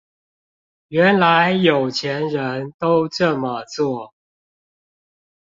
[0.87, 4.15] 原來有錢人都這麼做